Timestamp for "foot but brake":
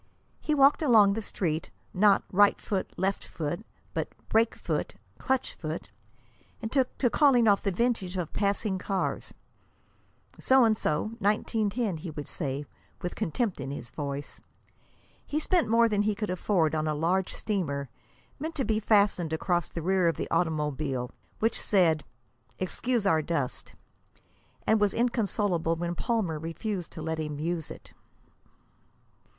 3.27-4.55